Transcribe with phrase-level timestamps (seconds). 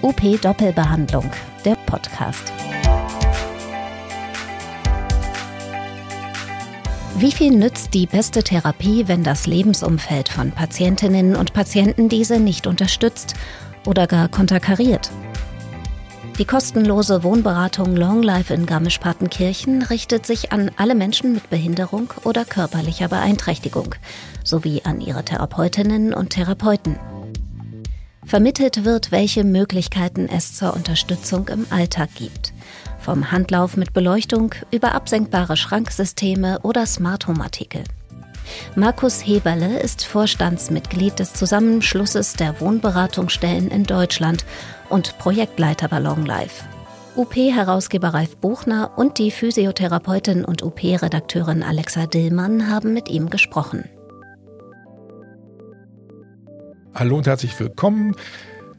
[0.00, 1.28] UP Doppelbehandlung,
[1.64, 2.52] der Podcast.
[7.16, 12.68] Wie viel nützt die beste Therapie, wenn das Lebensumfeld von Patientinnen und Patienten diese nicht
[12.68, 13.34] unterstützt
[13.86, 15.10] oder gar konterkariert?
[16.38, 22.44] Die kostenlose Wohnberatung Long Life in Garmisch-Partenkirchen richtet sich an alle Menschen mit Behinderung oder
[22.44, 23.96] körperlicher Beeinträchtigung
[24.44, 27.00] sowie an ihre Therapeutinnen und Therapeuten.
[28.28, 32.52] Vermittelt wird, welche Möglichkeiten es zur Unterstützung im Alltag gibt.
[32.98, 37.84] Vom Handlauf mit Beleuchtung über absenkbare Schranksysteme oder Smart Home Artikel.
[38.76, 44.44] Markus Heberle ist Vorstandsmitglied des Zusammenschlusses der Wohnberatungsstellen in Deutschland
[44.90, 46.66] und Projektleiter bei Long Life.
[47.16, 53.88] UP-Herausgeber Ralf Buchner und die Physiotherapeutin und UP-Redakteurin Alexa Dillmann haben mit ihm gesprochen.
[56.98, 58.16] Hallo und herzlich willkommen.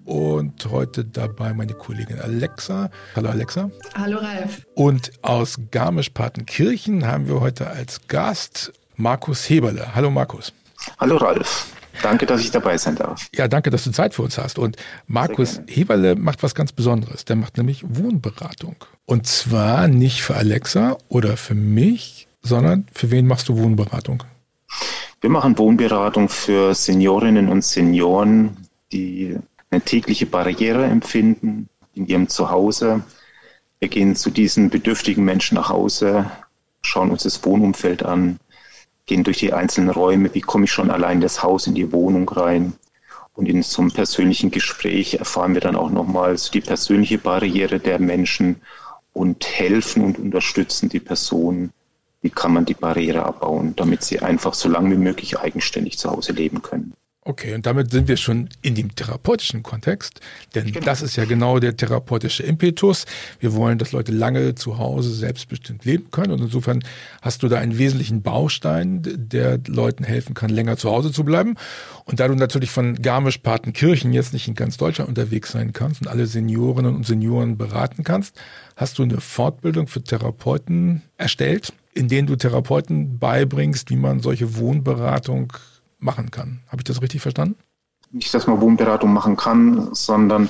[0.03, 2.89] Und heute dabei meine Kollegin Alexa.
[3.15, 3.71] Hallo Alexa.
[3.95, 4.67] Hallo Ralf.
[4.75, 9.95] Und aus Garmisch-Partenkirchen haben wir heute als Gast Markus Heberle.
[9.95, 10.51] Hallo Markus.
[10.99, 11.67] Hallo Ralf.
[12.03, 13.25] Danke, dass ich dabei sein darf.
[13.33, 14.59] Ja, danke, dass du Zeit für uns hast.
[14.59, 14.75] Und
[15.07, 17.23] Markus Heberle macht was ganz Besonderes.
[17.23, 18.75] Der macht nämlich Wohnberatung.
[19.05, 24.23] Und zwar nicht für Alexa oder für mich, sondern für wen machst du Wohnberatung?
[25.21, 28.55] Wir machen Wohnberatung für Seniorinnen und Senioren,
[28.93, 29.37] die
[29.69, 33.03] eine tägliche Barriere empfinden in ihrem Zuhause.
[33.79, 36.31] Wir gehen zu diesen bedürftigen Menschen nach Hause,
[36.83, 38.39] schauen uns das Wohnumfeld an,
[39.07, 41.91] gehen durch die einzelnen Räume, wie komme ich schon allein in das Haus, in die
[41.91, 42.73] Wohnung rein.
[43.33, 47.79] Und in so einem persönlichen Gespräch erfahren wir dann auch nochmals so die persönliche Barriere
[47.79, 48.61] der Menschen
[49.11, 51.71] und helfen und unterstützen die Person,
[52.21, 56.09] wie kann man die Barriere abbauen, damit sie einfach so lange wie möglich eigenständig zu
[56.11, 56.93] Hause leben können.
[57.29, 60.21] Okay, und damit sind wir schon in dem therapeutischen Kontext,
[60.55, 60.85] denn genau.
[60.85, 63.05] das ist ja genau der therapeutische Impetus.
[63.39, 66.81] Wir wollen, dass Leute lange zu Hause selbstbestimmt leben können und insofern
[67.21, 71.55] hast du da einen wesentlichen Baustein, der Leuten helfen kann, länger zu Hause zu bleiben.
[72.05, 76.07] Und da du natürlich von Garmisch-Partenkirchen jetzt nicht in ganz Deutschland unterwegs sein kannst und
[76.07, 78.41] alle Seniorinnen und Senioren beraten kannst,
[78.77, 84.57] hast du eine Fortbildung für Therapeuten erstellt, in denen du Therapeuten beibringst, wie man solche
[84.57, 85.53] Wohnberatung
[85.99, 86.61] machen kann.
[86.67, 87.55] Habe ich das richtig verstanden?
[88.11, 90.49] Nicht, dass man Wohnberatung machen kann, sondern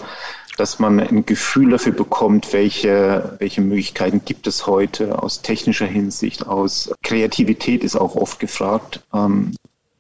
[0.58, 6.46] dass man ein Gefühl dafür bekommt, welche, welche Möglichkeiten gibt es heute aus technischer Hinsicht,
[6.48, 9.56] aus Kreativität ist auch oft gefragt, ähm,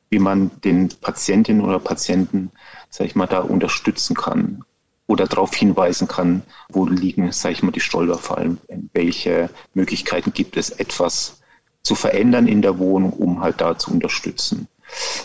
[0.09, 2.51] wie man den Patientinnen oder Patienten,
[2.89, 4.63] sag ich mal, da unterstützen kann
[5.09, 8.59] oder darauf hinweisen kann, wo liegen, sag ich mal, die Stolperfallen,
[8.93, 11.41] welche Möglichkeiten gibt es, etwas
[11.81, 14.67] zu verändern in der Wohnung, um halt da zu unterstützen.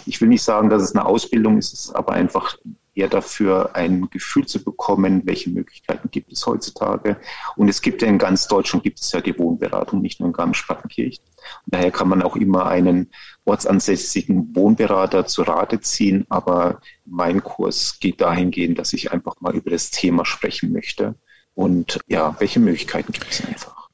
[0.07, 2.57] Ich will nicht sagen, dass es eine Ausbildung ist, es ist aber einfach
[2.95, 7.19] eher dafür, ein Gefühl zu bekommen, welche Möglichkeiten gibt es heutzutage.
[7.57, 10.33] Und es gibt ja in ganz Deutschland gibt es ja die Wohnberatung, nicht nur in
[10.33, 11.25] Garmisch-Partenkirchen.
[11.67, 13.11] Daher kann man auch immer einen
[13.45, 16.25] ortsansässigen Wohnberater zu Rate ziehen.
[16.29, 21.15] Aber mein Kurs geht dahingehend, dass ich einfach mal über das Thema sprechen möchte.
[21.55, 23.85] Und ja, welche Möglichkeiten gibt es einfach?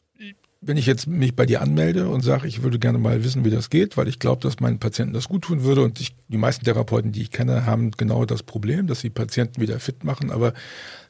[0.62, 3.50] wenn ich jetzt mich bei dir anmelde und sage, ich würde gerne mal wissen, wie
[3.50, 6.36] das geht, weil ich glaube, dass meinen Patienten das gut tun würde und ich, die
[6.36, 10.30] meisten Therapeuten, die ich kenne, haben genau das Problem, dass sie Patienten wieder fit machen,
[10.30, 10.52] aber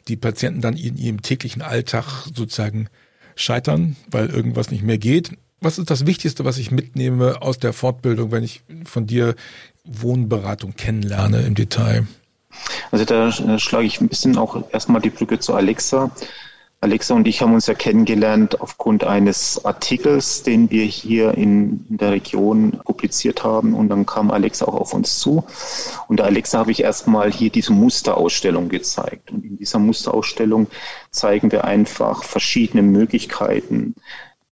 [0.06, 2.88] die Patienten dann in ihrem täglichen Alltag sozusagen
[3.34, 5.32] scheitern, weil irgendwas nicht mehr geht.
[5.60, 9.34] Was ist das Wichtigste, was ich mitnehme aus der Fortbildung, wenn ich von dir
[9.84, 12.06] Wohnberatung kennenlerne im Detail?
[12.90, 16.10] Also da schlage ich ein bisschen auch erstmal die Brücke zu Alexa.
[16.82, 21.98] Alexa und ich haben uns ja kennengelernt aufgrund eines Artikels, den wir hier in, in,
[21.98, 23.74] der Region publiziert haben.
[23.74, 25.44] Und dann kam Alexa auch auf uns zu.
[26.08, 29.30] Und der Alexa habe ich erstmal hier diese Musterausstellung gezeigt.
[29.30, 30.68] Und in dieser Musterausstellung
[31.10, 33.94] zeigen wir einfach verschiedene Möglichkeiten,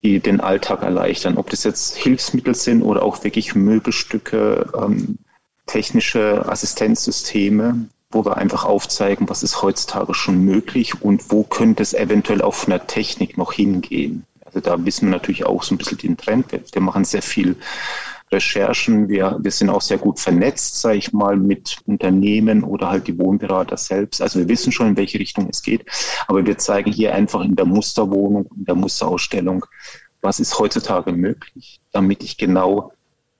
[0.05, 1.39] die den Alltag erleichtern.
[1.39, 5.19] Ob das jetzt Hilfsmittel sind oder auch wirklich Möbelstücke, ähm,
[5.67, 11.95] technische Assistenzsysteme, wo wir einfach aufzeigen, was ist heutzutage schon möglich und wo könnte es
[11.95, 14.25] eventuell auch von der Technik noch hingehen.
[14.45, 16.47] Also da wissen wir natürlich auch so ein bisschen den Trend.
[16.53, 17.57] Wir, machen sehr viel
[18.31, 19.09] Recherchen.
[19.09, 23.19] Wir, wir sind auch sehr gut vernetzt, sage ich mal, mit Unternehmen oder halt die
[23.19, 24.23] Wohnberater selbst.
[24.23, 25.87] Also wir wissen schon, in welche Richtung es geht.
[26.29, 29.67] Aber wir zeigen hier einfach in der Musterwohnung, in der Musterausstellung,
[30.25, 32.93] was ist heutzutage möglich, damit ich genau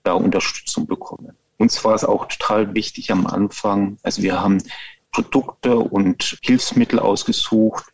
[0.03, 1.35] da Unterstützung bekomme.
[1.57, 3.97] Uns war es auch total wichtig am Anfang.
[4.03, 4.61] Also wir haben
[5.11, 7.85] Produkte und Hilfsmittel ausgesucht,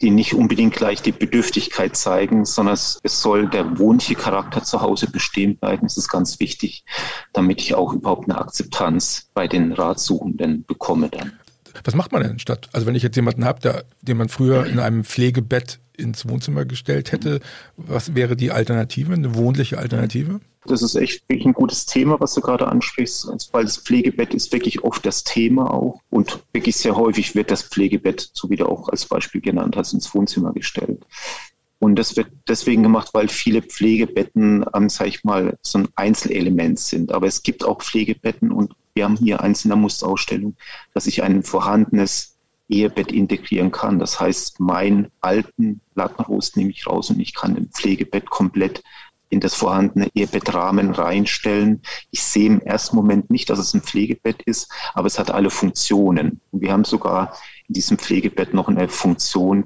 [0.00, 4.80] die nicht unbedingt gleich die Bedürftigkeit zeigen, sondern es, es soll der wohnliche Charakter zu
[4.80, 5.82] Hause bestehen bleiben.
[5.82, 6.84] Das ist ganz wichtig,
[7.32, 11.38] damit ich auch überhaupt eine Akzeptanz bei den Ratsuchenden bekomme dann.
[11.84, 12.68] Was macht man denn statt?
[12.72, 17.12] Also wenn ich jetzt jemanden habe, den man früher in einem Pflegebett ins Wohnzimmer gestellt
[17.12, 17.40] hätte,
[17.76, 20.40] was wäre die Alternative, eine wohnliche Alternative?
[20.64, 24.52] Das ist echt wirklich ein gutes Thema, was du gerade ansprichst, weil das Pflegebett ist
[24.52, 28.66] wirklich oft das Thema auch und wirklich sehr häufig wird das Pflegebett, so wie du
[28.66, 31.04] auch als Beispiel genannt hast, ins Wohnzimmer gestellt.
[31.82, 36.78] Und das wird deswegen gemacht, weil viele Pflegebetten, ähm, sag ich mal, so ein Einzelelement
[36.78, 37.10] sind.
[37.10, 40.54] Aber es gibt auch Pflegebetten und wir haben hier eins in der Musterausstellung,
[40.94, 42.36] dass ich ein vorhandenes
[42.68, 43.98] Ehebett integrieren kann.
[43.98, 48.84] Das heißt, mein alten Lattenrost nehme ich raus und ich kann ein Pflegebett komplett
[49.30, 51.82] in das vorhandene Ehebettrahmen reinstellen.
[52.12, 55.50] Ich sehe im ersten Moment nicht, dass es ein Pflegebett ist, aber es hat alle
[55.50, 56.40] Funktionen.
[56.52, 57.34] Und wir haben sogar
[57.66, 59.64] in diesem Pflegebett noch eine Funktion,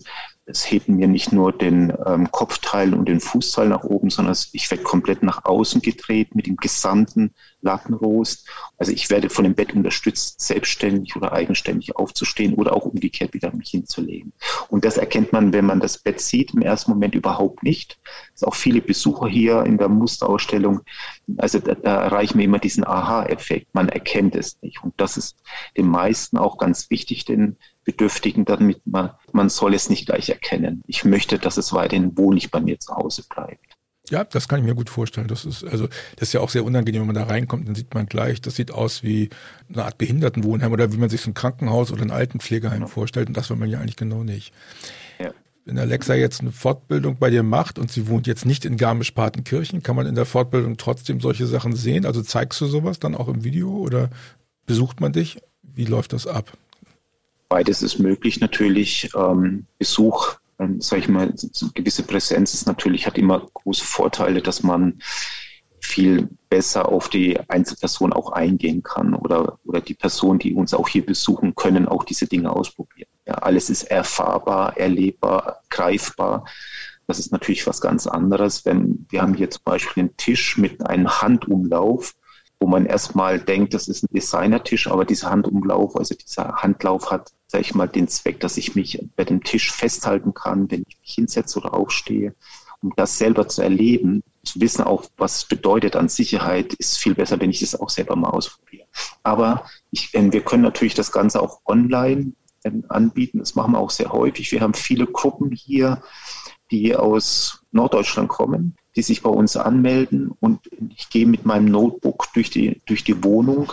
[0.48, 4.70] es hebt mir nicht nur den ähm, Kopfteil und den Fußteil nach oben, sondern ich
[4.70, 8.48] werde komplett nach außen gedreht mit dem gesamten Lattenrost.
[8.78, 13.52] Also ich werde von dem Bett unterstützt, selbstständig oder eigenständig aufzustehen oder auch umgekehrt wieder
[13.52, 14.32] mich hinzulegen.
[14.68, 17.98] Und das erkennt man, wenn man das Bett sieht, im ersten Moment überhaupt nicht.
[18.32, 20.82] Es sind auch viele Besucher hier in der Musterausstellung.
[21.38, 23.74] Also da, da erreichen wir immer diesen Aha-Effekt.
[23.74, 24.84] Man erkennt es nicht.
[24.84, 25.36] Und das ist
[25.76, 30.82] den meisten auch ganz wichtig, denn Bedürftigen, damit man, man soll es nicht gleich erkennen.
[30.86, 33.76] Ich möchte, dass es weiterhin wohnlich bei mir zu Hause bleibt.
[34.10, 35.28] Ja, das kann ich mir gut vorstellen.
[35.28, 35.86] Das ist also
[36.16, 38.56] das ist ja auch sehr unangenehm, wenn man da reinkommt, dann sieht man gleich, das
[38.56, 39.30] sieht aus wie
[39.72, 42.86] eine Art Behindertenwohnheim oder wie man sich so ein Krankenhaus oder ein Altenpflegeheim ja.
[42.86, 43.28] vorstellt.
[43.28, 44.52] Und das will man ja eigentlich genau nicht.
[45.20, 45.30] Ja.
[45.64, 49.82] Wenn Alexa jetzt eine Fortbildung bei dir macht und sie wohnt jetzt nicht in Garmisch-Partenkirchen,
[49.82, 52.04] kann man in der Fortbildung trotzdem solche Sachen sehen?
[52.04, 54.10] Also zeigst du sowas dann auch im Video oder
[54.66, 55.38] besucht man dich?
[55.62, 56.56] Wie läuft das ab?
[57.48, 59.10] Beides ist möglich natürlich.
[59.14, 61.32] Ähm, Besuch, ähm, sage ich mal,
[61.74, 65.00] gewisse Präsenz ist natürlich, hat immer große Vorteile, dass man
[65.80, 70.88] viel besser auf die Einzelperson auch eingehen kann oder, oder die Personen, die uns auch
[70.88, 73.08] hier besuchen, können auch diese Dinge ausprobieren.
[73.26, 76.44] Ja, alles ist erfahrbar, erlebbar, greifbar.
[77.06, 80.84] Das ist natürlich was ganz anderes, wenn wir haben hier zum Beispiel einen Tisch mit
[80.84, 82.14] einem Handumlauf
[82.58, 87.32] wo man erstmal denkt, das ist ein Designertisch, aber dieser Handumlauf, also dieser Handlauf hat,
[87.46, 90.98] sag ich mal, den Zweck, dass ich mich bei dem Tisch festhalten kann, wenn ich
[91.00, 92.34] mich hinsetze oder aufstehe.
[92.82, 97.14] Um das selber zu erleben, zu wissen auch, was es bedeutet an Sicherheit, ist viel
[97.14, 98.86] besser, wenn ich das auch selber mal ausprobiere.
[99.22, 102.32] Aber ich, wir können natürlich das Ganze auch online
[102.64, 103.38] ähm, anbieten.
[103.38, 104.52] Das machen wir auch sehr häufig.
[104.52, 106.02] Wir haben viele Gruppen hier,
[106.70, 110.60] die aus Norddeutschland kommen, die sich bei uns anmelden und
[110.96, 113.72] ich gehe mit meinem Notebook durch die, durch die Wohnung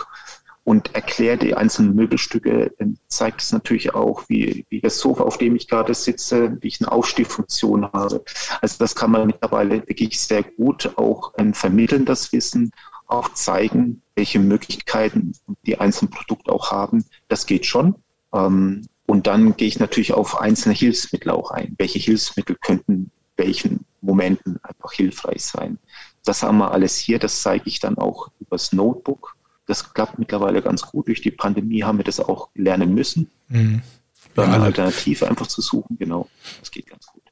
[0.64, 2.72] und erkläre die einzelnen Möbelstücke,
[3.08, 6.80] zeigt es natürlich auch, wie, wie das Sofa, auf dem ich gerade sitze, wie ich
[6.80, 8.24] eine Aufstehfunktion habe.
[8.60, 12.70] Also das kann man mittlerweile wirklich sehr gut auch ähm, vermitteln, das Wissen,
[13.06, 15.32] auch zeigen, welche Möglichkeiten
[15.66, 17.04] die einzelnen Produkte auch haben.
[17.28, 17.96] Das geht schon.
[18.32, 21.74] Ähm, und dann gehe ich natürlich auf einzelne Hilfsmittel auch ein.
[21.76, 25.78] Welche Hilfsmittel könnten welchen Momenten einfach hilfreich sein.
[26.24, 29.36] Das haben wir alles hier, das zeige ich dann auch übers Notebook.
[29.66, 31.08] Das klappt mittlerweile ganz gut.
[31.08, 33.30] Durch die Pandemie haben wir das auch lernen müssen.
[33.48, 33.82] Mhm.
[34.36, 36.28] Ja, eine Alternative einfach zu suchen, genau.
[36.60, 37.22] Das geht ganz gut.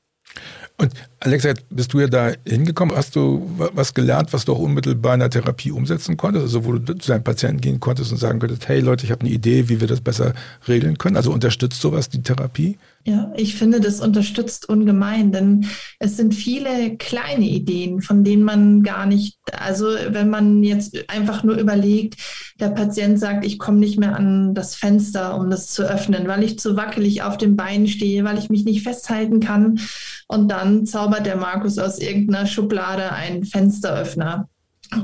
[0.79, 0.93] Und
[1.25, 2.97] Alexa, bist du ja da hingekommen.
[2.97, 6.47] Hast du was gelernt, was du auch unmittelbar in der Therapie umsetzen konntest?
[6.47, 9.21] Also wo du zu deinen Patienten gehen konntest und sagen könntest, hey Leute, ich habe
[9.21, 10.35] eine Idee, wie wir das besser
[10.67, 11.17] regeln können.
[11.17, 12.77] Also unterstützt sowas die Therapie?
[13.05, 15.67] Ja, ich finde, das unterstützt ungemein, denn
[15.99, 21.43] es sind viele kleine Ideen, von denen man gar nicht, also wenn man jetzt einfach
[21.43, 22.15] nur überlegt,
[22.61, 26.45] der Patient sagt, ich komme nicht mehr an das Fenster, um das zu öffnen, weil
[26.45, 29.81] ich zu wackelig auf den Beinen stehe, weil ich mich nicht festhalten kann.
[30.29, 34.49] Und dann zaubert der Markus aus irgendeiner Schublade einen Fensteröffner.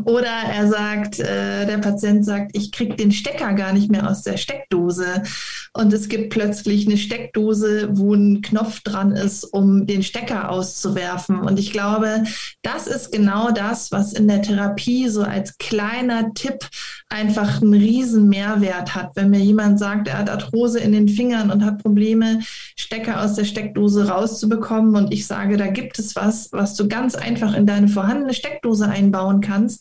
[0.05, 4.23] Oder er sagt, äh, der Patient sagt, ich kriege den Stecker gar nicht mehr aus
[4.23, 5.23] der Steckdose.
[5.73, 11.41] Und es gibt plötzlich eine Steckdose, wo ein Knopf dran ist, um den Stecker auszuwerfen.
[11.41, 12.25] Und ich glaube,
[12.63, 16.69] das ist genau das, was in der Therapie so als kleiner Tipp
[17.09, 19.13] einfach einen riesen Mehrwert hat.
[19.15, 22.41] Wenn mir jemand sagt, er hat Arthrose in den Fingern und hat Probleme,
[22.77, 27.15] Stecker aus der Steckdose rauszubekommen und ich sage, da gibt es was, was du ganz
[27.15, 29.78] einfach in deine vorhandene Steckdose einbauen kannst,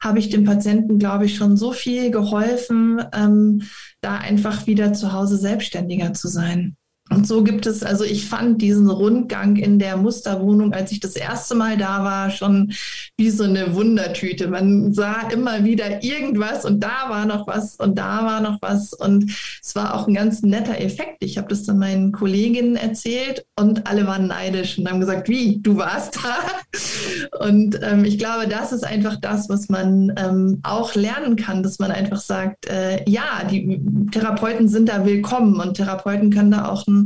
[0.00, 3.62] habe ich dem Patienten, glaube ich, schon so viel geholfen, ähm,
[4.00, 6.76] da einfach wieder zu Hause selbstständiger zu sein.
[7.10, 11.16] Und so gibt es, also ich fand diesen Rundgang in der Musterwohnung, als ich das
[11.16, 12.72] erste Mal da war, schon
[13.16, 14.46] wie so eine Wundertüte.
[14.46, 18.92] Man sah immer wieder irgendwas und da war noch was und da war noch was.
[18.92, 21.24] Und es war auch ein ganz netter Effekt.
[21.24, 25.58] Ich habe das dann meinen Kolleginnen erzählt und alle waren neidisch und haben gesagt, wie,
[25.60, 26.38] du warst da?
[27.40, 31.78] Und ähm, ich glaube, das ist einfach das, was man ähm, auch lernen kann, dass
[31.78, 33.80] man einfach sagt, äh, ja, die
[34.12, 36.99] Therapeuten sind da willkommen und Therapeuten können da auch ein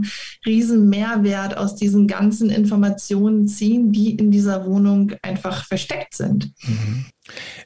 [0.45, 6.53] riesen Mehrwert aus diesen ganzen Informationen ziehen, die in dieser Wohnung einfach versteckt sind.
[6.67, 7.07] Mhm.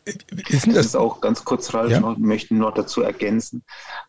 [0.04, 2.00] Ist das, das ist auch ganz kurz, Ralf, ja?
[2.00, 3.62] noch, möchte noch dazu ergänzen,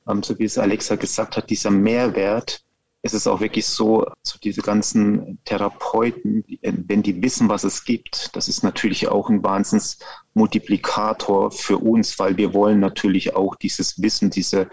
[0.08, 2.64] ähm, so wie es Alexa gesagt hat, dieser Mehrwert,
[3.02, 8.36] es ist auch wirklich so, so diese ganzen Therapeuten, wenn die wissen, was es gibt,
[8.36, 14.30] das ist natürlich auch ein Wahnsinnsmultiplikator für uns, weil wir wollen natürlich auch dieses Wissen,
[14.30, 14.70] diese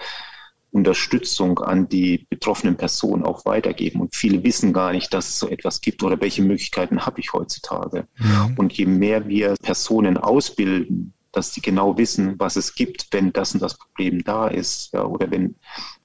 [0.77, 4.03] Unterstützung an die betroffenen Personen auch weitergeben.
[4.03, 7.33] Und viele wissen gar nicht, dass es so etwas gibt oder welche Möglichkeiten habe ich
[7.33, 8.07] heutzutage.
[8.19, 8.51] Ja.
[8.57, 13.55] Und je mehr wir Personen ausbilden, dass sie genau wissen, was es gibt, wenn das
[13.55, 15.57] und das Problem da ist, ja, oder wenn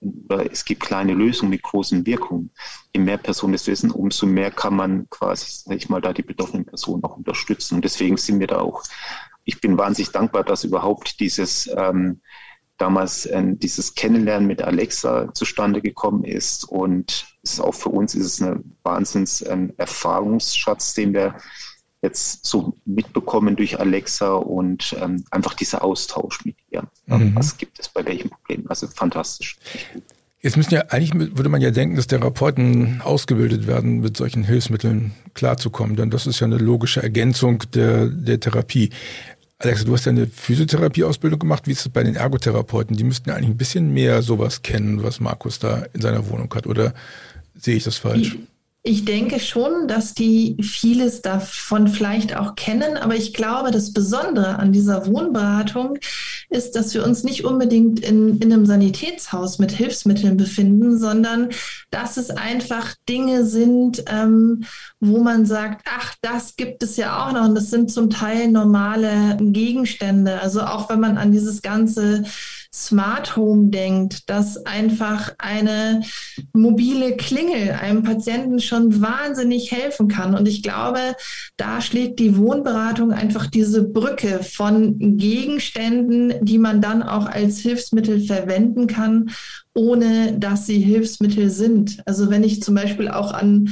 [0.01, 2.51] oder es gibt kleine Lösungen mit großen Wirkungen.
[2.93, 6.21] Je mehr Personen es wissen, umso mehr kann man quasi, sag ich mal, da die
[6.21, 7.75] betroffenen Personen auch unterstützen.
[7.75, 8.83] Und deswegen sind wir da auch,
[9.45, 12.21] ich bin wahnsinnig dankbar, dass überhaupt dieses ähm,
[12.81, 16.63] damals äh, dieses Kennenlernen mit Alexa zustande gekommen ist.
[16.65, 21.35] Und ist auch für uns ist es ein Wahnsinns ähm, Erfahrungsschatz, den wir
[22.01, 26.83] jetzt so mitbekommen durch Alexa und ähm, einfach dieser Austausch mit ihr.
[27.05, 27.35] Mhm.
[27.35, 28.65] Was gibt es bei welchem Problem?
[28.67, 29.57] Also fantastisch.
[30.41, 35.11] Jetzt müssen ja, eigentlich würde man ja denken, dass Therapeuten ausgebildet werden, mit solchen Hilfsmitteln
[35.35, 38.89] klarzukommen, denn das ist ja eine logische Ergänzung der, der Therapie.
[39.63, 41.67] Alexa, du hast ja eine Physiotherapieausbildung gemacht.
[41.67, 42.97] Wie ist es bei den Ergotherapeuten?
[42.97, 46.51] Die müssten ja eigentlich ein bisschen mehr sowas kennen, was Markus da in seiner Wohnung
[46.55, 46.65] hat.
[46.65, 46.93] Oder
[47.55, 48.37] sehe ich das falsch?
[48.83, 54.57] Ich denke schon, dass die vieles davon vielleicht auch kennen, aber ich glaube, das Besondere
[54.57, 55.99] an dieser Wohnberatung
[56.49, 61.49] ist, dass wir uns nicht unbedingt in, in einem Sanitätshaus mit Hilfsmitteln befinden, sondern
[61.91, 64.63] dass es einfach Dinge sind, ähm,
[64.99, 68.47] wo man sagt, ach, das gibt es ja auch noch und das sind zum Teil
[68.47, 70.41] normale Gegenstände.
[70.41, 72.23] Also auch wenn man an dieses ganze
[72.73, 76.01] Smart Home denkt, dass einfach eine
[76.53, 80.35] mobile Klingel einem Patienten schon wahnsinnig helfen kann.
[80.35, 81.15] Und ich glaube,
[81.57, 88.21] da schlägt die Wohnberatung einfach diese Brücke von Gegenständen, die man dann auch als Hilfsmittel
[88.21, 89.31] verwenden kann
[89.73, 92.01] ohne dass sie Hilfsmittel sind.
[92.05, 93.69] Also wenn ich zum Beispiel auch an,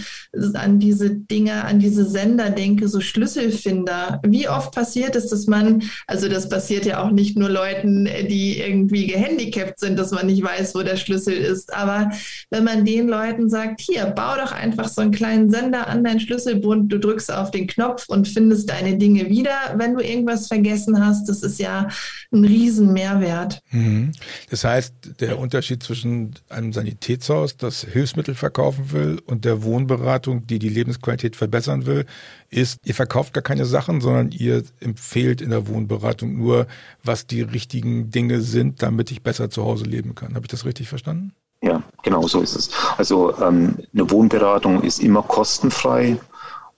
[0.53, 4.21] an diese Dinge, an diese Sender denke, so Schlüsselfinder.
[4.25, 8.59] Wie oft passiert es, dass man, also das passiert ja auch nicht nur Leuten, die
[8.59, 11.73] irgendwie gehandicapt sind, dass man nicht weiß, wo der Schlüssel ist.
[11.73, 12.11] Aber
[12.49, 16.21] wenn man den Leuten sagt, hier, bau doch einfach so einen kleinen Sender an dein
[16.21, 21.05] Schlüsselbund, du drückst auf den Knopf und findest deine Dinge wieder, wenn du irgendwas vergessen
[21.05, 21.89] hast, das ist ja
[22.31, 23.61] ein Riesenmehrwert.
[23.71, 24.11] Mhm.
[24.49, 30.59] Das heißt, der Unterschied zwischen einem Sanitätshaus, das Hilfsmittel verkaufen will, und der Wohnberatung, die
[30.59, 32.05] die Lebensqualität verbessern will,
[32.49, 36.67] ist, ihr verkauft gar keine Sachen, sondern ihr empfehlt in der Wohnberatung nur,
[37.03, 40.35] was die richtigen Dinge sind, damit ich besser zu Hause leben kann.
[40.35, 41.33] Habe ich das richtig verstanden?
[41.61, 42.69] Ja, genau so ist es.
[42.97, 46.17] Also ähm, eine Wohnberatung ist immer kostenfrei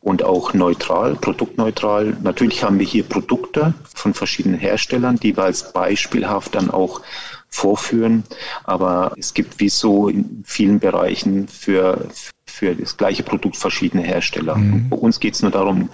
[0.02, 2.18] und auch neutral, produktneutral.
[2.24, 7.02] Natürlich haben wir hier Produkte von verschiedenen Herstellern, die wir als beispielhaft dann auch
[7.50, 8.24] vorführen.
[8.64, 12.08] Aber es gibt wie so in vielen Bereichen für,
[12.46, 14.56] für das gleiche Produkt verschiedene Hersteller.
[14.56, 14.90] Mhm.
[14.90, 15.90] Bei uns geht es nur darum,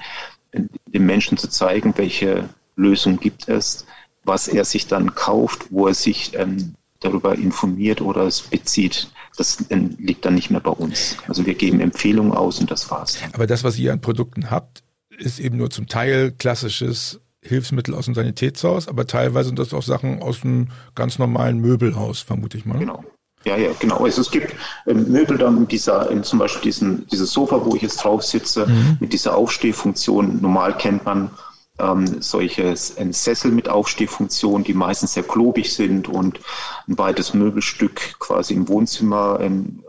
[0.54, 2.48] den Menschen zu zeigen, welche
[2.78, 3.86] Lösung gibt es,
[4.24, 9.10] was er sich dann kauft, wo er sich ähm, darüber informiert oder es bezieht.
[9.38, 11.18] Das liegt dann nicht mehr bei uns.
[11.28, 13.20] Also wir geben Empfehlungen aus und das war's.
[13.34, 14.84] Aber das, was ihr an Produkten habt,
[15.18, 19.84] ist eben nur zum Teil klassisches Hilfsmittel aus dem Sanitätshaus, aber teilweise sind das auch
[19.84, 22.80] Sachen aus einem ganz normalen Möbelhaus, vermute ich mal.
[22.80, 23.04] Genau.
[23.46, 24.04] Ja, ja, genau.
[24.04, 24.54] Also es gibt
[24.88, 28.68] ähm, Möbel dann dieser, in zum Beispiel diesen, dieses Sofa, wo ich jetzt drauf sitze,
[28.68, 28.98] mhm.
[29.00, 30.42] mit dieser Aufstehfunktion.
[30.42, 31.30] Normal kennt man
[31.80, 36.40] ähm, solche ein Sessel mit Aufstehfunktion, die meistens sehr klobig sind und
[36.88, 39.84] ein weites Möbelstück quasi im Wohnzimmer ähm,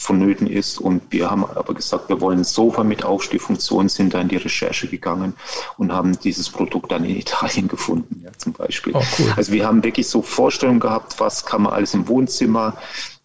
[0.00, 0.80] vonnöten ist.
[0.80, 4.36] Und wir haben aber gesagt, wir wollen ein Sofa mit Aufstehfunktion, sind da in die
[4.36, 5.34] Recherche gegangen
[5.76, 8.94] und haben dieses Produkt dann in Italien gefunden, ja, zum Beispiel.
[8.96, 9.32] Oh, cool.
[9.36, 12.76] Also wir haben wirklich so Vorstellungen gehabt, was kann man alles im Wohnzimmer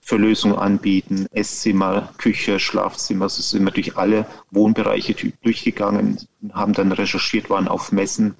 [0.05, 0.17] für
[0.57, 1.25] anbieten.
[1.31, 6.19] Esszimmer, Küche, Schlafzimmer, so sind durch alle Wohnbereiche durchgegangen,
[6.53, 8.35] haben dann recherchiert, waren auf Messen.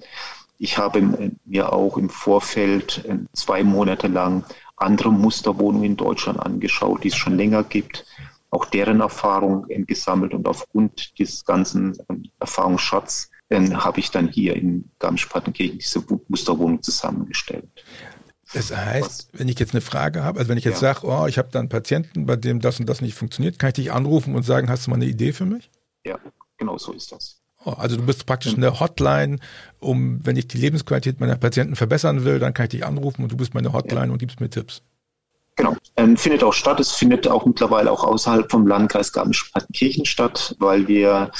[0.58, 4.44] Ich habe mir auch im Vorfeld äh, zwei Monate lang
[4.76, 8.06] andere Musterwohnungen in Deutschland angeschaut, die es schon länger gibt
[8.50, 14.56] auch deren Erfahrung gesammelt und aufgrund dieses ganzen ähm, Erfahrungsschatz dann habe ich dann hier
[14.56, 17.68] in Garmisch-Partenkirchen diese Musterwohnung zusammengestellt.
[18.52, 20.94] Das heißt, wenn ich jetzt eine Frage habe, also wenn ich jetzt ja.
[20.94, 23.68] sage, oh, ich habe da einen Patienten, bei dem das und das nicht funktioniert, kann
[23.68, 25.70] ich dich anrufen und sagen, hast du mal eine Idee für mich?
[26.04, 26.18] Ja,
[26.56, 27.40] genau so ist das.
[27.64, 29.40] Oh, also du bist praktisch eine Hotline,
[29.80, 33.32] um, wenn ich die Lebensqualität meiner Patienten verbessern will, dann kann ich dich anrufen und
[33.32, 34.12] du bist meine Hotline ja.
[34.12, 34.82] und gibst mir Tipps.
[35.56, 36.78] Genau, ähm, findet auch statt.
[36.78, 41.32] Es findet auch mittlerweile auch außerhalb vom Landkreis Garmisch-Partenkirchen statt, weil wir,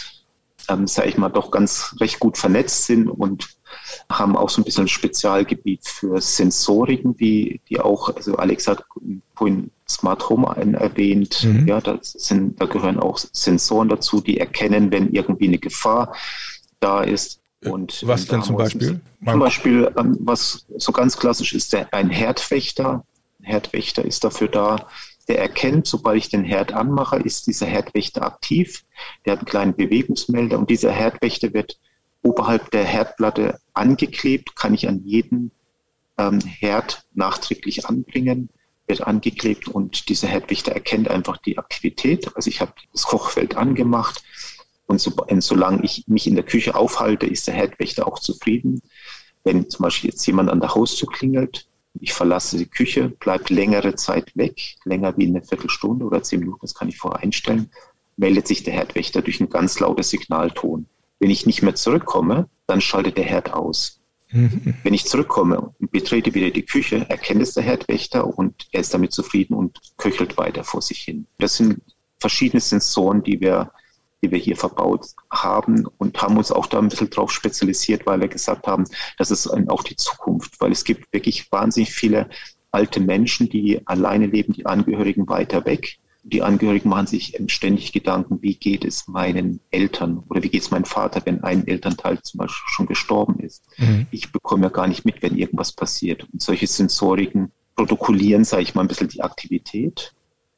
[0.68, 3.48] ähm, sage ich mal, doch ganz recht gut vernetzt sind und
[4.10, 8.84] haben auch so ein bisschen ein Spezialgebiet für Sensoriken, wie die auch, also Alex hat
[9.34, 10.46] vorhin Smart Home
[10.78, 11.66] erwähnt, mhm.
[11.66, 16.14] ja, da, sind, da gehören auch Sensoren dazu, die erkennen, wenn irgendwie eine Gefahr
[16.80, 17.40] da ist.
[17.64, 19.00] Und was denn zum Beispiel?
[19.24, 23.04] Zum Beispiel, ähm, was so ganz klassisch ist, der, ein Herdwächter.
[23.40, 24.86] Ein Herdwächter ist dafür da,
[25.28, 28.84] der erkennt, sobald ich den Herd anmache, ist dieser Herdwächter aktiv.
[29.24, 31.78] Der hat einen kleinen Bewegungsmelder und dieser Herdwächter wird
[32.22, 35.50] oberhalb der Herdplatte angeklebt, kann ich an jeden
[36.18, 38.48] ähm, Herd nachträglich anbringen,
[38.86, 42.34] wird angeklebt und dieser Herdwächter erkennt einfach die Aktivität.
[42.36, 44.22] Also ich habe das Kochfeld angemacht
[44.86, 48.80] und, so, und solange ich mich in der Küche aufhalte, ist der Herdwächter auch zufrieden.
[49.44, 51.68] Wenn zum Beispiel jetzt jemand an der Haustür klingelt,
[52.00, 56.60] ich verlasse die Küche, bleibt längere Zeit weg, länger wie eine Viertelstunde oder zehn Minuten,
[56.62, 57.70] das kann ich vorher einstellen,
[58.16, 60.86] meldet sich der Herdwächter durch ein ganz lautes Signalton.
[61.18, 64.00] Wenn ich nicht mehr zurückkomme, dann schaltet der Herd aus.
[64.30, 64.74] Mhm.
[64.82, 68.92] Wenn ich zurückkomme und betrete wieder die Küche, erkennt es der Herdwächter und er ist
[68.92, 71.26] damit zufrieden und köchelt weiter vor sich hin.
[71.38, 71.80] Das sind
[72.18, 73.70] verschiedene Sensoren, die wir,
[74.26, 78.20] die wir hier verbaut haben und haben uns auch da ein bisschen drauf spezialisiert, weil
[78.20, 78.84] wir gesagt haben,
[79.18, 82.28] das ist auch die Zukunft, weil es gibt wirklich wahnsinnig viele
[82.70, 88.42] alte Menschen, die alleine leben, die Angehörigen weiter weg die Angehörigen machen sich ständig Gedanken,
[88.42, 92.38] wie geht es meinen Eltern oder wie geht es meinem Vater, wenn ein Elternteil zum
[92.38, 93.64] Beispiel schon gestorben ist.
[93.78, 94.06] Mhm.
[94.10, 96.26] Ich bekomme ja gar nicht mit, wenn irgendwas passiert.
[96.32, 100.14] Und solche Sensoriken protokollieren, sage ich mal, ein bisschen die Aktivität.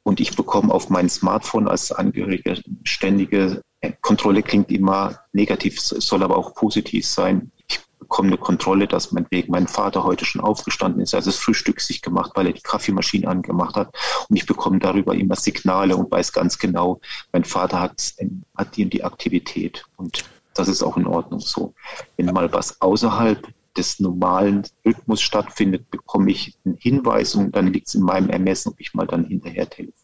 [0.09, 3.61] Und ich bekomme auf mein Smartphone als Angehöriger ständige
[4.01, 7.51] Kontrolle klingt immer negativ, soll aber auch positiv sein
[7.99, 12.01] bekomme eine Kontrolle, dass meinetwegen mein Vater heute schon aufgestanden ist, also das Frühstück sich
[12.01, 13.95] gemacht, weil er die Kaffeemaschine angemacht hat.
[14.27, 17.01] Und ich bekomme darüber immer Signale und weiß ganz genau,
[17.31, 18.15] mein Vater hat,
[18.57, 19.85] hat die die Aktivität.
[19.95, 20.23] Und
[20.55, 21.75] das ist auch in Ordnung so.
[22.17, 27.89] Wenn mal was außerhalb des normalen Rhythmus stattfindet, bekomme ich einen Hinweis und dann liegt
[27.89, 29.98] es in meinem Ermessen, ob ich mal dann hinterher telefoniere.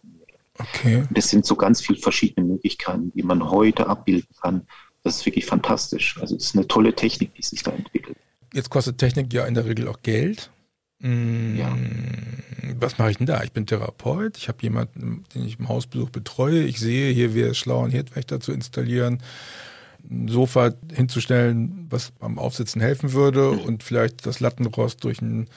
[0.57, 0.97] Okay.
[0.97, 4.65] Und das sind so ganz viele verschiedene Möglichkeiten, die man heute abbilden kann,
[5.05, 6.17] das ist wirklich fantastisch.
[6.19, 8.17] Also es ist eine tolle Technik, die sich da entwickelt.
[8.53, 10.49] Jetzt kostet Technik ja in der Regel auch Geld.
[11.01, 11.77] Hm, ja.
[12.79, 13.43] Was mache ich denn da?
[13.43, 16.63] Ich bin Therapeut, ich habe jemanden, den ich im Hausbesuch betreue.
[16.63, 19.21] Ich sehe, hier wäre es schlau, einen Herdwächter zu installieren,
[20.09, 23.59] ein Sofa hinzustellen, was beim Aufsitzen helfen würde mhm.
[23.59, 25.47] und vielleicht das Lattenrost durch ein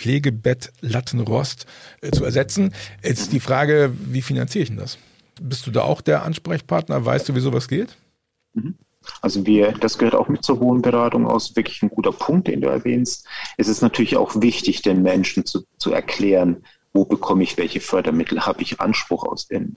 [0.00, 1.66] Pflegebett Lattenrost
[2.00, 2.72] äh, zu ersetzen.
[3.02, 4.96] Jetzt die Frage, wie finanziere ich denn das?
[5.40, 7.04] Bist du da auch der Ansprechpartner?
[7.04, 7.96] Weißt du, wie sowas geht?
[8.54, 8.76] Mhm.
[9.20, 12.68] Also wir, das gehört auch mit zur Wohnberatung aus, wirklich ein guter Punkt, den du
[12.68, 13.26] erwähnst.
[13.56, 18.44] Es ist natürlich auch wichtig, den Menschen zu, zu erklären, wo bekomme ich welche Fördermittel,
[18.44, 19.76] habe ich Anspruch aus den,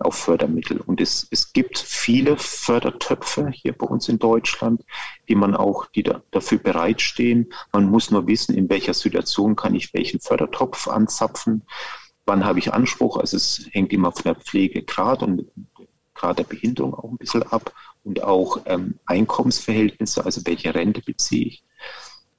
[0.00, 0.80] auf Fördermittel.
[0.80, 4.82] Und es, es gibt viele Fördertöpfe hier bei uns in Deutschland,
[5.28, 7.52] die man auch, die da, dafür bereitstehen.
[7.72, 11.62] Man muss nur wissen, in welcher Situation kann ich welchen Fördertopf anzapfen.
[12.26, 13.18] Wann habe ich Anspruch?
[13.18, 15.46] Also es hängt immer von der Pflegegrad und
[16.14, 21.46] Grad der Behinderung auch ein bisschen ab und auch ähm, Einkommensverhältnisse, also welche Rente beziehe
[21.46, 21.64] ich.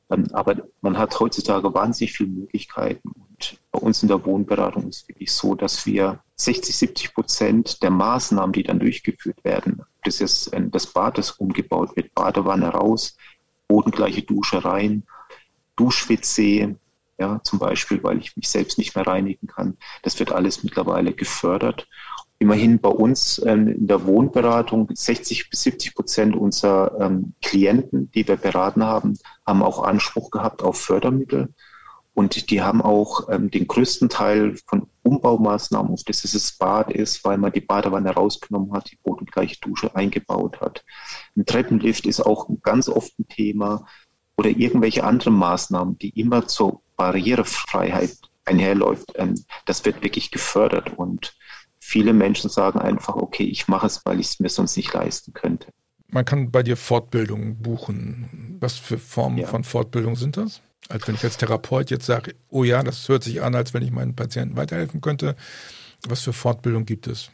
[0.08, 3.10] Aber man hat heutzutage wahnsinnig viele Möglichkeiten.
[3.10, 7.84] Und bei uns in der Wohnberatung ist es wirklich so, dass wir 60, 70 Prozent
[7.84, 13.18] der Maßnahmen, die dann durchgeführt werden, das ist das Bad, das umgebaut wird, Badewanne raus,
[13.68, 15.04] bodengleiche Dusche rein,
[15.76, 16.78] Duschwitze,
[17.18, 19.78] ja, zum Beispiel, weil ich mich selbst nicht mehr reinigen kann.
[20.04, 21.88] Das wird alles mittlerweile gefördert
[22.40, 28.28] immerhin bei uns ähm, in der Wohnberatung 60 bis 70 Prozent unserer ähm, Klienten, die
[28.28, 31.54] wir beraten haben, haben auch Anspruch gehabt auf Fördermittel.
[32.14, 37.26] Und die haben auch ähm, den größten Teil von Umbaumaßnahmen, ob das das Bad ist,
[37.26, 40.86] weil man die Badewanne rausgenommen hat, die bodengleiche Dusche eingebaut hat.
[41.36, 43.86] Ein Treppenlift ist auch ganz oft ein Thema
[44.38, 49.12] oder irgendwelche anderen Maßnahmen, die immer zur Barrierefreiheit einherläuft.
[49.16, 51.36] Ähm, das wird wirklich gefördert und
[51.86, 55.34] viele Menschen sagen einfach, okay, ich mache es, weil ich es mir sonst nicht leisten
[55.34, 55.68] könnte.
[56.08, 58.58] Man kann bei dir Fortbildungen buchen.
[58.60, 59.48] Was für Formen ja.
[59.48, 60.62] von Fortbildung sind das?
[60.88, 63.82] Als wenn ich als Therapeut jetzt sage, oh ja, das hört sich an, als wenn
[63.82, 65.36] ich meinen Patienten weiterhelfen könnte.
[66.08, 67.32] Was für Fortbildung gibt es?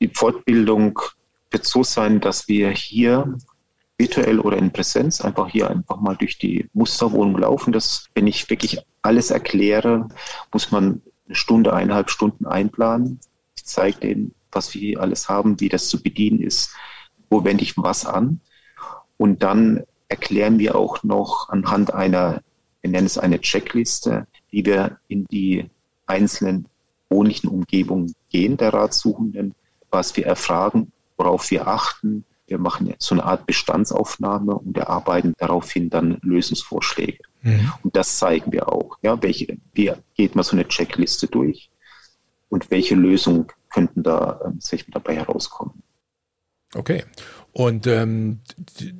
[0.00, 0.98] die Fortbildung
[1.50, 3.36] wird so sein, dass wir hier
[3.98, 7.72] virtuell oder in Präsenz einfach hier einfach mal durch die Musterwohnung laufen.
[7.72, 10.08] Das, wenn ich wirklich alles erkläre,
[10.52, 13.20] muss man eine Stunde, eineinhalb Stunden einplanen.
[13.60, 16.74] Ich zeige denen, was wir alles haben, wie das zu bedienen ist,
[17.28, 18.40] wo wende ich was an.
[19.18, 22.42] Und dann erklären wir auch noch anhand einer,
[22.80, 25.68] wir nennen es eine Checkliste, wie wir in die
[26.06, 26.68] einzelnen
[27.10, 29.54] wohnlichen Umgebungen gehen der Ratsuchenden,
[29.90, 32.24] was wir erfragen, worauf wir achten.
[32.46, 37.18] Wir machen so eine Art Bestandsaufnahme und erarbeiten daraufhin dann Lösungsvorschläge.
[37.42, 37.72] Mhm.
[37.82, 38.96] Und das zeigen wir auch.
[39.02, 41.68] Ja, welche, wie geht man so eine Checkliste durch
[42.50, 45.82] und welche Lösungen könnten da ähm, sich dabei herauskommen.
[46.74, 47.04] Okay.
[47.52, 48.40] Und ähm,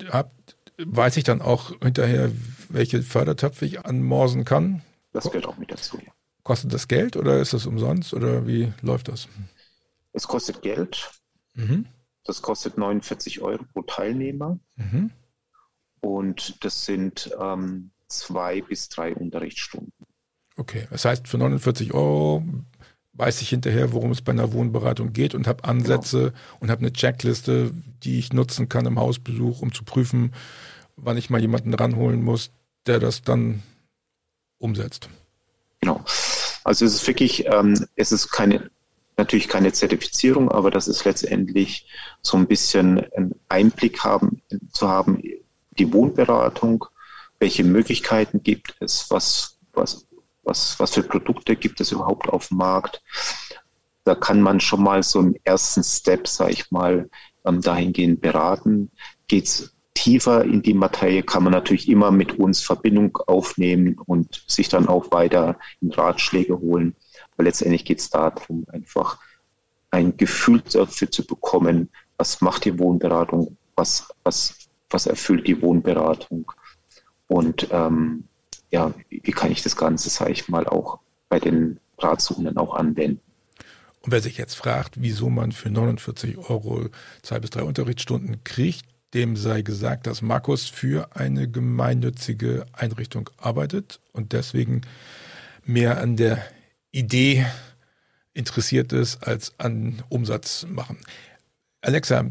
[0.08, 0.32] hab,
[0.78, 2.30] weiß ich dann auch hinterher,
[2.68, 4.82] welche Fördertöpfe ich anmorsen kann?
[5.12, 6.12] Das gehört auch mit dazu, ja.
[6.42, 9.28] Kostet das Geld oder ist das umsonst oder wie läuft das?
[10.12, 11.10] Es kostet Geld.
[11.54, 11.86] Mhm.
[12.24, 14.58] Das kostet 49 Euro pro Teilnehmer.
[14.76, 15.10] Mhm.
[16.00, 19.92] Und das sind ähm, zwei bis drei Unterrichtsstunden.
[20.56, 22.42] Okay, das heißt, für 49 Euro
[23.20, 26.32] weiß ich hinterher, worum es bei einer Wohnberatung geht und habe Ansätze genau.
[26.60, 27.70] und habe eine Checkliste,
[28.02, 30.32] die ich nutzen kann im Hausbesuch, um zu prüfen,
[30.96, 32.50] wann ich mal jemanden ranholen muss,
[32.86, 33.62] der das dann
[34.58, 35.10] umsetzt.
[35.80, 36.02] Genau.
[36.64, 38.70] Also es ist wirklich, ähm, es ist keine,
[39.18, 41.86] natürlich keine Zertifizierung, aber das ist letztendlich
[42.22, 44.40] so ein bisschen einen Einblick haben,
[44.72, 45.22] zu haben,
[45.78, 46.86] die Wohnberatung,
[47.38, 50.06] welche Möglichkeiten gibt es, was, was,
[50.42, 53.02] was, was für Produkte gibt es überhaupt auf dem Markt.
[54.04, 57.08] Da kann man schon mal so einen ersten Step, sage ich mal,
[57.44, 58.90] ähm, dahingehend beraten.
[59.28, 64.42] Geht es tiefer in die Materie, kann man natürlich immer mit uns Verbindung aufnehmen und
[64.46, 66.96] sich dann auch weiter in Ratschläge holen.
[67.34, 69.18] Aber letztendlich geht es darum, einfach
[69.90, 76.50] ein Gefühl dafür zu bekommen, was macht die Wohnberatung, was, was, was erfüllt die Wohnberatung
[77.28, 78.24] und ähm,
[78.70, 83.20] ja, wie kann ich das Ganze, sage ich mal, auch bei den Ratsuchenden auch anwenden.
[84.02, 86.86] Und wer sich jetzt fragt, wieso man für 49 Euro
[87.22, 94.00] zwei bis drei Unterrichtsstunden kriegt, dem sei gesagt, dass Markus für eine gemeinnützige Einrichtung arbeitet
[94.12, 94.82] und deswegen
[95.64, 96.42] mehr an der
[96.92, 97.44] Idee
[98.32, 100.98] interessiert ist als an Umsatz machen.
[101.82, 102.24] Alexa,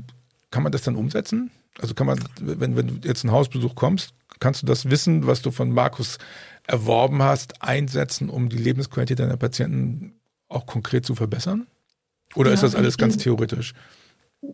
[0.51, 1.51] kann man das dann umsetzen?
[1.79, 5.41] Also kann man, wenn, wenn du jetzt einen Hausbesuch kommst, kannst du das Wissen, was
[5.41, 6.17] du von Markus
[6.67, 10.13] erworben hast, einsetzen, um die Lebensqualität deiner Patienten
[10.47, 11.67] auch konkret zu verbessern?
[12.35, 13.73] Oder ja, ist das alles ganz theoretisch?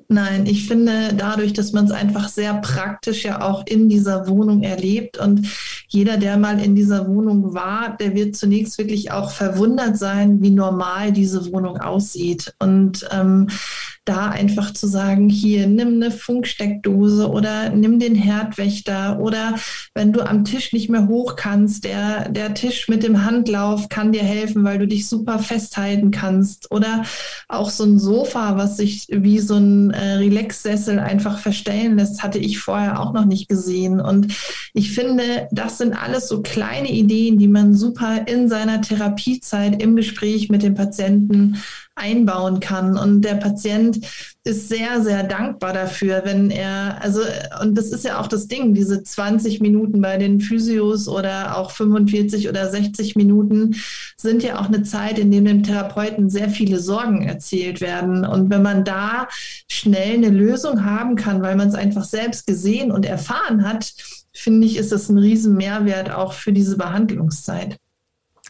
[0.08, 4.64] Nein, ich finde dadurch, dass man es einfach sehr praktisch ja auch in dieser Wohnung
[4.64, 5.48] erlebt und
[5.90, 10.50] jeder, der mal in dieser Wohnung war, der wird zunächst wirklich auch verwundert sein, wie
[10.50, 12.56] normal diese Wohnung aussieht.
[12.58, 13.48] Und ähm,
[14.06, 19.56] da einfach zu sagen, hier, nimm eine Funksteckdose oder nimm den Herdwächter oder
[19.96, 24.12] wenn du am Tisch nicht mehr hoch kannst, der, der Tisch mit dem Handlauf kann
[24.12, 26.72] dir helfen, weil du dich super festhalten kannst.
[26.72, 27.04] Oder
[27.48, 32.40] auch so ein Sofa, was sich wie so ein äh, Relaxsessel einfach verstellen lässt, hatte
[32.40, 34.00] ich vorher auch noch nicht gesehen.
[34.00, 34.34] Und
[34.74, 39.96] ich finde, das sind alles so kleine Ideen, die man super in seiner Therapiezeit im
[39.96, 41.58] Gespräch mit dem Patienten
[41.96, 42.98] einbauen kann.
[42.98, 44.06] Und der Patient
[44.44, 47.22] ist sehr, sehr dankbar dafür, wenn er, also,
[47.62, 51.72] und das ist ja auch das Ding, diese 20 Minuten bei den Physios oder auch
[51.72, 53.76] 45 oder 60 Minuten
[54.18, 58.26] sind ja auch eine Zeit, in der dem Therapeuten sehr viele Sorgen erzählt werden.
[58.26, 59.28] Und wenn man da
[59.68, 63.94] schnell eine Lösung haben kann, weil man es einfach selbst gesehen und erfahren hat,
[64.34, 67.78] finde ich, ist das ein riesen Mehrwert auch für diese Behandlungszeit.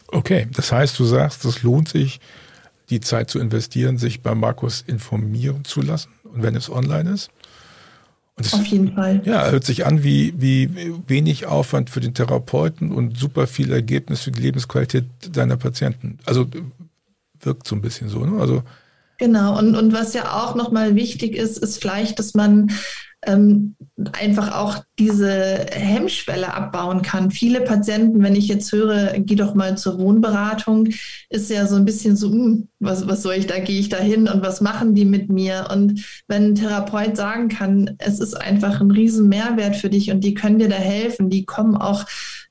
[0.08, 2.20] Okay, das heißt, du sagst, es lohnt sich,
[2.90, 7.30] die Zeit zu investieren, sich bei Markus informieren zu lassen und wenn es online ist.
[8.36, 9.22] Das, Auf jeden Fall.
[9.24, 10.70] Ja, hört sich an wie, wie
[11.06, 16.18] wenig Aufwand für den Therapeuten und super viel Ergebnis für die Lebensqualität deiner Patienten.
[16.26, 16.46] Also
[17.40, 18.26] wirkt so ein bisschen so.
[18.26, 18.38] Ne?
[18.38, 18.62] Also
[19.18, 22.70] Genau, und, und was ja auch nochmal wichtig ist, ist vielleicht, dass man
[23.24, 23.76] ähm,
[24.12, 27.30] einfach auch diese Hemmschwelle abbauen kann.
[27.30, 30.88] Viele Patienten, wenn ich jetzt höre, geh doch mal zur Wohnberatung,
[31.30, 33.98] ist ja so ein bisschen so, hm, was, was soll ich da, gehe ich da
[33.98, 35.68] hin und was machen die mit mir?
[35.72, 40.20] Und wenn ein Therapeut sagen kann, es ist einfach ein riesen Mehrwert für dich und
[40.20, 42.04] die können dir da helfen, die kommen auch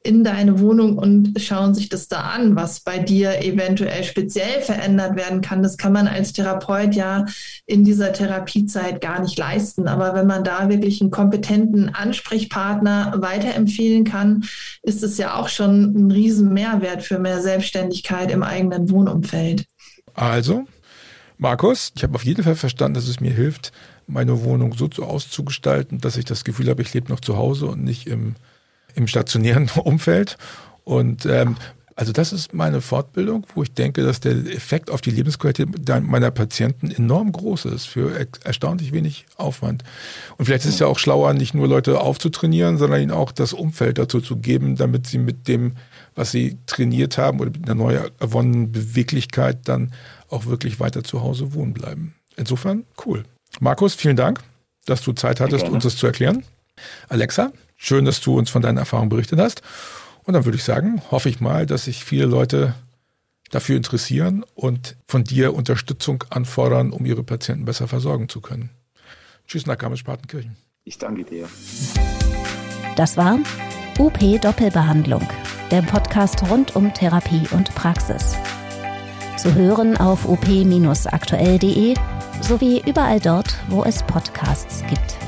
[0.06, 5.16] in deine Wohnung und schauen sich das da an, was bei dir eventuell speziell verändert
[5.16, 5.64] werden kann.
[5.64, 7.26] Das kann man als Therapeut ja
[7.66, 9.88] in dieser Therapiezeit gar nicht leisten.
[9.88, 14.46] Aber wenn man da wirklich einen kompetenten Ansprechpartner weiterempfehlen kann,
[14.84, 19.66] ist es ja auch schon ein riesen Mehrwert für mehr Selbstständigkeit im eigenen Wohnumfeld.
[20.14, 20.66] Also,
[21.40, 23.72] Markus, ich habe auf jeden Fall verstanden, dass es mir hilft,
[24.08, 27.84] meine Wohnung so auszugestalten, dass ich das Gefühl habe, ich lebe noch zu Hause und
[27.84, 28.36] nicht im,
[28.96, 30.38] im stationären Umfeld.
[30.84, 31.58] Und ähm,
[31.98, 35.70] also das ist meine Fortbildung, wo ich denke, dass der Effekt auf die Lebensqualität
[36.04, 39.84] meiner Patienten enorm groß ist, für erstaunlich wenig Aufwand.
[40.38, 43.54] Und vielleicht ist es ja auch schlauer, nicht nur Leute aufzutrainieren, sondern ihnen auch das
[43.54, 45.78] Umfeld dazu zu geben, damit sie mit dem,
[46.16, 49.94] was sie trainiert haben oder mit einer neu erwonnenen Beweglichkeit dann
[50.30, 52.14] auch wirklich weiter zu Hause wohnen bleiben.
[52.36, 53.24] Insofern cool.
[53.62, 54.42] Markus, vielen Dank,
[54.86, 56.44] dass du Zeit hattest, uns das zu erklären.
[57.08, 59.62] Alexa, schön, dass du uns von deinen Erfahrungen berichtet hast.
[60.24, 62.74] Und dann würde ich sagen, hoffe ich mal, dass sich viele Leute
[63.52, 68.70] dafür interessieren und von dir Unterstützung anfordern, um ihre Patienten besser versorgen zu können.
[69.48, 70.56] Tschüss nach Garmisch-Partenkirchen.
[70.84, 71.48] Ich danke dir.
[72.96, 73.40] Das war
[74.00, 75.28] UP Doppelbehandlung,
[75.72, 78.36] der Podcast rund um Therapie und Praxis.
[79.38, 81.96] Zu hören auf op-aktuell.de
[82.42, 85.25] sowie überall dort, wo es Podcasts gibt.